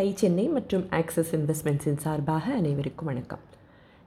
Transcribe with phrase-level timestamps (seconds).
[0.00, 3.38] Tie Chennai மற்றும் axis இன்வெஸ்ட்மெண்ட்ஸின் சார்பாக அனைவருக்கும் வணக்கம்.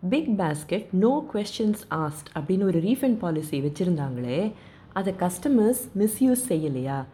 [0.10, 4.52] Big basket no questions asked அப்படின்னு ஒரு ரீஃபண்ட் பாலிசி வச்சுருந்தாங்களே
[4.94, 7.06] அதை கஸ்டமர்ஸ் மிஸ்யூஸ் செய்யலையா?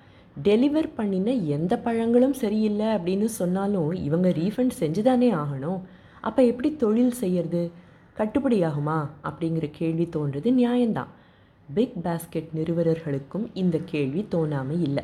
[0.44, 5.82] டெலிவர் பண்ணின எந்த பழங்களும் சரியில்லை அப்படின்னு சொன்னாலும் இவங்க ரீஃபண்ட் செஞ்சு தானே ஆகணும்.
[6.21, 7.71] அப்போ எப்படி தொழில் செய்யறது?
[8.18, 9.07] கட்டுப்படியாகுமா?
[9.23, 11.14] அப்படிங்கிற கேள்வி தோன்றது நியாயம்தான்.
[11.73, 15.04] பிக் பேஸ்கெட் நிறுவனர்களுக்கும் இந்த கேள்வி தோணாமல் இல்லை.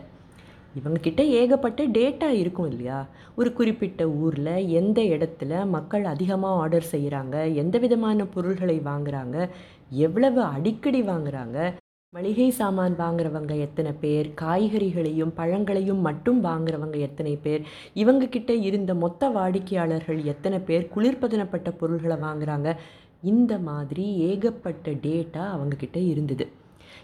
[0.78, 3.08] இவங்கக்கிட்ட ஏகப்பட்ட டேட்டா இருக்கும் இல்லையா?
[3.36, 9.50] ஒரு குறிப்பிட்ட ஊரில் எந்த இடத்துல மக்கள் அதிகமாக ஆர்டர் செய்கிறாங்க எந்த விதமான பொருள்களை வாங்குறாங்க?
[9.90, 11.74] எவ்வளவு அடிக்கடி வாங்குறாங்க?
[12.14, 14.34] மளிகை சாமான் வாங்குறவங்க எத்தனை பேர்?
[14.42, 17.62] காய்கறிகளையும் பழங்களையும் மட்டும் வாங்குறவங்க எத்தனை பேர்?
[17.96, 20.90] இவங்கக்கிட்ட இருந்த மொத்த வாடிக்கையாளர்கள் எத்தனை பேர்?
[20.96, 22.76] குளிர்பதனப்பட்ட பொருள்களை வாங்குறாங்க?
[23.24, 26.48] இந்த மாதிரி ஏகப்பட்ட டேட்டா அவங்கக்கிட்ட இருந்தது.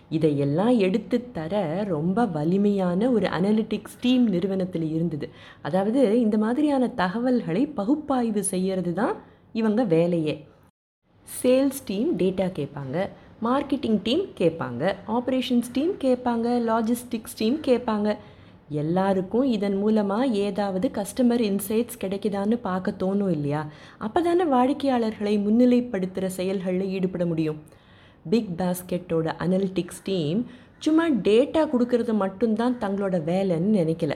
[0.10, 1.64] இதையெல்லாம் எடுத்து தர
[1.94, 5.30] ரொம்ப வலிமையான ஒரு அனலிட்டிக்ஸ் டீம் நிறுவனத்தில் இருந்தது.
[5.62, 9.16] அதாவது இந்த மாதிரியான தகவல்களை பகுப்பாய்வு செய்கிறது தான்
[9.54, 10.36] இவங்க வேலையே.
[11.28, 13.08] சேல்ஸ் டீம் டேட்டா கேட்பாங்க
[13.48, 14.84] மார்க்கெட்டிங் டீம் கேட்பாங்க
[15.18, 18.10] ஆப்ரேஷன்ஸ் டீம் கேட்பாங்க லாஜிஸ்டிக்ஸ் டீம் கேட்பாங்க.
[18.82, 23.62] எல்லாருக்கும் இதன் மூலமாக ஏதாவது கஸ்டமர் இன்சைட்ஸ் கிடைக்குதான்னு பார்க்க தோணும் இல்லையா?
[23.98, 27.60] அப்போ தானே வாடிக்கையாளர்களை முன்னிலைப்படுத்துகிற செயல்களில் ஈடுபட முடியும்.
[28.26, 30.46] பிக் பாஸ்கெட்டோட அனலிட்டிக்ஸ் டீம்
[30.78, 34.14] சும்மா டேட்டா கொடுக்கறது மட்டும்தான் தங்களோட வேலைன்னு நினைக்கல.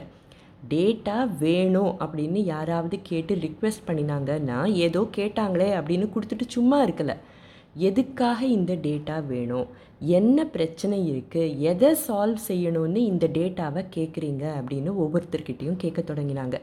[0.70, 7.16] டேட்டா வேணும் அப்படின்னு யாராவது கேட்டு ரிக்வெஸ்ட் பண்ணினாங்கன்னா ஏதோ கேட்டாங்களே அப்படின்னு கொடுத்துட்டு சும்மா இருக்கலை.
[7.74, 9.68] எதுக்காக இந்த டேட்டா வேணும்?
[10.00, 16.58] என்ன பிரச்சனை இருக்குது எதை சால்வ் செய்யணும்னு இந்த டேட்டாவை கேட்குறீங்க அப்படின்னு ஒவ்வொருத்தர்கிட்டையும் கேட்க தொடங்கினாங்க.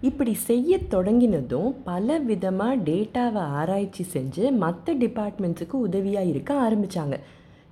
[0.00, 7.16] இப்படி செய்ய தொடங்கினதும் பல விதமாக டேட்டாவை ஆராய்ச்சி செஞ்சு மற்ற டிபார்ட்மெண்ட்ஸுக்கு உதவியாக இருக்க ஆரம்பித்தாங்க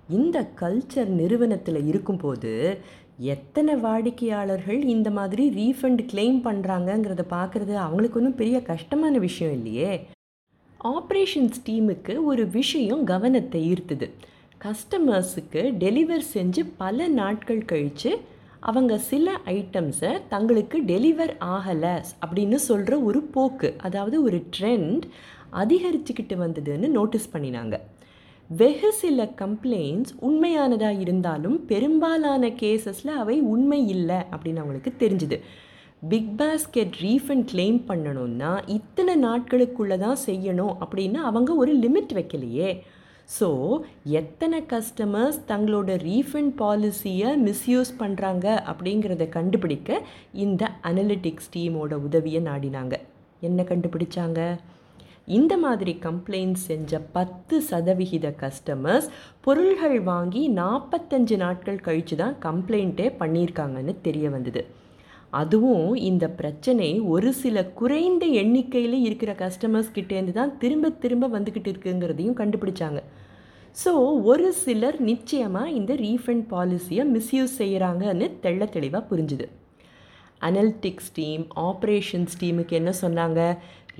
[0.09, 2.53] இந்த கல்ச்சர் நிறுவனத்தில் இருக்கும்போது
[3.17, 9.93] எத்தனை வாடிக்கையாளர்கள் இந்த மாதிரி ரீஃபண்ட் கிளைம் பண்ணுறாங்கங்கிறத பார்க்குறது அவங்களுக்கு ஒன்றும் பெரிய கஷ்டமான விஷயம் இல்லையே.
[10.81, 14.09] ஆப்ரேஷன்ஸ் டீமுக்கு ஒரு விஷயம் கவனத்தை ஈர்த்துது.
[14.65, 18.11] கஸ்டமர்ஸுக்கு டெலிவர் செஞ்சு பல நாட்கள் கழித்து
[18.60, 25.02] அவங்க சில ஐட்டம்ஸை தங்களுக்கு டெலிவர் ஆகலை அப்படின்னு சொல்கிற ஒரு போக்கு அதாவது ஒரு ட்ரெண்ட்
[25.52, 27.76] அதிகரிச்சுக்கிட்டு வந்ததுன்னு நோட்டீஸ் பண்ணினாங்க.
[28.48, 35.40] வெகு சில கம்ப்ளைண்ட்ஸ் உண்மையானதாக இருந்தாலும் பெரும்பாலான கேசஸில் அவை உண்மை இல்லை அப்படின்னு அவங்களுக்கு தெரிஞ்சுது.
[36.08, 42.80] பிக் பாஸ்கெட் ரீஃபண்ட் கிளைம் பண்ணணும்னா இத்தனை நாட்களுக்குள்ளே தான் செய்யணும் அப்படின்னு அவங்க ஒரு லிமிட் வைக்கலையே.
[43.37, 43.49] ஸோ
[44.21, 50.00] எத்தனை கஸ்டமர்ஸ் தங்களோட ரீஃபண்ட் பாலிசியை மிஸ்யூஸ் பண்ணுறாங்க அப்படிங்கிறத கண்டுபிடிக்க
[50.44, 52.94] இந்த அனலிட்டிக்ஸ் டீமோட உதவியை நாடினாங்க.
[53.49, 54.41] என்ன கண்டுபிடிச்சாங்க?
[55.38, 59.09] இந்த மாதிரி கம்ப்ளைண்ட் செஞ்ச பத்து சதவிகித கஸ்டமர்ஸ்
[59.47, 64.62] பொருள்கள் வாங்கி நாற்பத்தஞ்சு நாட்கள் கழித்து தான் கம்ப்ளைண்ட்டே பண்ணியிருக்காங்கன்னு தெரிய வந்தது.
[65.33, 72.39] அதுவும் இந்த பிரச்சனை ஒரு சில குறைந்த எண்ணிக்கையில் இருக்கிற கஸ்டமர்ஸ் கிட்டேருந்து தான் திரும்ப திரும்ப வந்துக்கிட்டு இருக்குங்கிறதையும்
[72.41, 73.00] கண்டுபிடிச்சாங்க.
[73.77, 73.91] ஸோ
[74.31, 79.49] ஒரு சிலர் நிச்சயமாக இந்த ரீஃபண்ட் பாலிசியை மிஸ்யூஸ் செய்கிறாங்கன்னு தெள்ள தெளிவாக புரிஞ்சுது.
[80.49, 83.41] அனல்டிக்ஸ் டீம் ஆப்ரேஷன்ஸ் டீமுக்கு என்ன சொன்னாங்க?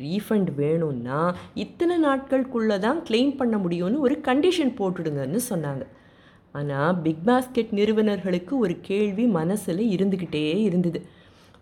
[0.07, 1.21] ரீஃபண்ட் வேணும்னா
[1.55, 5.85] இத்தனை நாட்களுக்குள்ளே தான் கிளைம் பண்ண முடியும்னு ஒரு கண்டிஷன் போட்டுடுங்கன்னு சொன்னாங்க.
[6.53, 11.07] ஆனால் பிக் பாஸ்கெட் நிறுவனர்களுக்கு ஒரு கேள்வி மனசில் இருந்துக்கிட்டே இருந்தது.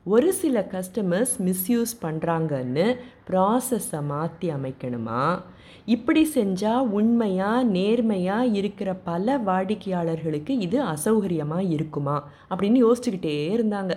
[0.04, 2.96] ஒரு சில கஸ்டமர்ஸ் மிஸ்யூஸ் பண்ணுறாங்கன்னு
[3.30, 5.40] ப்ராசஸை மாற்றி அமைக்கணுமா?
[5.84, 12.28] இப்படி செஞ்சால் உண்மையாக நேர்மையாக இருக்கிற பல வாடிக்கையாளர்களுக்கு இது அசௌகரியமாக இருக்குமா?
[12.50, 13.94] அப்படின்னு யோசிச்சுக்கிட்டே இருந்தாங்க.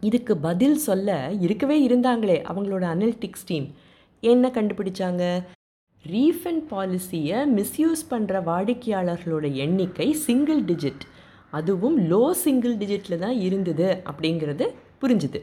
[0.00, 3.68] இதுக்கு பதில் சொல்ல இருக்கவே இருந்தாங்களே அவங்களோட அனலிட்டிக்ஸ் டீம்
[4.20, 5.46] என்ன கண்டுபிடிச்சாங்க?
[6.12, 11.04] ரீஃபண்ட் பாலிசியை மிஸ்யூஸ் பண்ணுற வாடிக்கையாளர்களோட எண்ணிக்கை சிங்கிள் டிஜிட்.
[11.50, 14.66] அதுவும் லோ சிங்கிள் டிஜிட்டில் தான் இருந்தது அப்படிங்கிறது
[15.02, 15.40] புரிஞ்சுது.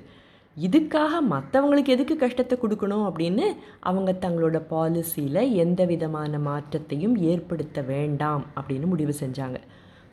[0.57, 3.45] இதுக்காக மற்றவங்களுக்கு எதுக்கு கஷ்டத்தை கொடுக்கணும் அப்படின்னு
[3.89, 9.59] அவங்க தங்களோட பாலிசியில் எந்த விதமான மாற்றத்தையும் ஏற்படுத்த வேண்டாம் அப்படின்னு முடிவு செஞ்சாங்க.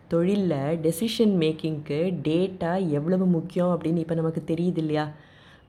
[0.09, 5.05] தொழிலில் டெசிஷன் மேக்கிங்க்கு டேட்டா எவ்வளவு முக்கியம் அப்படின்னு இப்போ நமக்கு தெரியுது இல்லையா?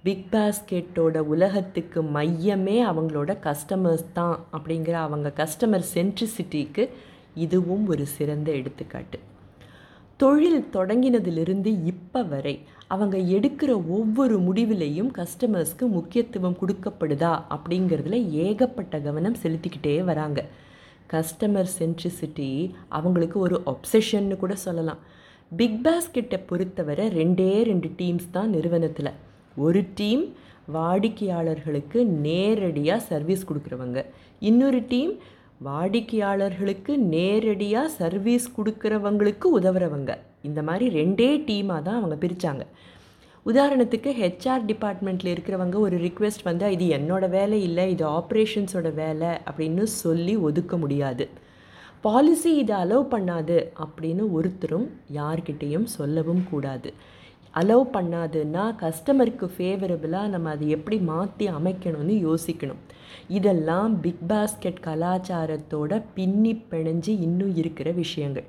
[0.04, 6.90] பிக் பாஸ்கெட்டோட உலகத்துக்கு மையமே அவங்களோட கஸ்டமர்ஸ் தான் அப்படிங்கிற அவங்க கஸ்டமர் சென்ட்ரிசிட்டிக்கு
[7.36, 9.20] இதுவும் ஒரு சிறந்த எடுத்துக்காட்டு.
[10.18, 12.56] தொழில் தொடங்கினதிலிருந்து இப்போ வரை
[12.88, 20.42] அவங்க எடுக்கிற ஒவ்வொரு முடிவிலையும் கஸ்டமர்ஸ்க்கு முக்கியத்துவம் கொடுக்கப்படுதா அப்படிங்கிறதுல ஏகப்பட்ட கவனம் செலுத்திக்கிட்டே வராங்க.
[21.14, 22.52] கஸ்டமர் சென்ட்ரிசிட்டி
[22.88, 25.02] அவங்களுக்கு ஒரு ஒப்சஷன்னு கூட சொல்லலாம்.
[25.58, 29.12] பிக் பாஸ்கெட்டை பொறுத்தவரை ரெண்டே ரெண்டு டீம்ஸ் தான் நிறுவனத்தில்.
[29.56, 30.24] ஒரு டீம்
[30.74, 34.00] வாடிக்கையாளர்களுக்கு நேரடியாக சர்வீஸ் கொடுக்குறவங்க.
[34.40, 35.14] இன்னொரு டீம்
[35.68, 40.12] வாடிக்கையாளர்களுக்கு நேரடியாக சர்வீஸ் கொடுக்குறவங்களுக்கு உதவுறவங்க.
[40.42, 42.66] இந்த மாதிரி ரெண்டே டீமாக தான் அவங்க பிரித்தாங்க
[43.46, 49.84] உதாரணத்துக்கு ஹெச்ஆர் டிபார்ட்மெண்ட்டில் இருக்கிறவங்க ஒரு ரிக்வெஸ்ட் வந்து இது என்னோட வேலை இல்லை இது ஆப்ரேஷன்ஸோட வேலை அப்படின்னு
[49.84, 51.26] சொல்லி ஒதுக்க முடியாது.
[52.02, 56.92] பாலிசி இதை அலோவ் பண்ணாது அப்படின்னு ஒருத்தரும் யார்கிட்டேயும் சொல்லவும் கூடாது.
[57.60, 62.82] அலோவ் பண்ணாதுன்னா கஸ்டமருக்கு ஃபேவரபுளாக நம்ம அதை எப்படி மாற்றி அமைக்கணும்னு யோசிக்கணும்.
[63.28, 68.46] இதெல்லாம் பிக் பாஸ்கெட் கலாச்சாரத்தோட பின்னி பிணைஞ்சு இன்னும் இருக்கிற விஷயங்கள்.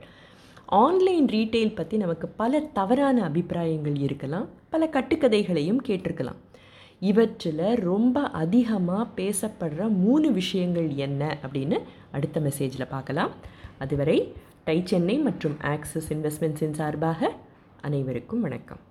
[0.66, 4.46] ஆன்லைன் ரீட்டெயில் பற்றி நமக்கு பல தவறான அபிப்பிராயங்கள் இருக்கலாம்.
[4.70, 6.40] பல கட்டுக்கதைகளையும் கேட்டிருக்கலாம்.
[7.00, 11.78] இவற்றில் ரொம்ப அதிகமாக பேசப்படுற மூணு விஷயங்கள் என்ன அப்படின்னு
[12.12, 13.30] அடுத்த மெசேஜில் பார்க்கலாம்.
[13.78, 14.32] அதுவரை
[14.64, 17.32] டை சென்னை மற்றும் ஆக்சிஸ் இன்வெஸ்ட்மெண்ட்ஸின் சார்பாக
[17.80, 18.82] அனைவருக்கும் வணக்கம்.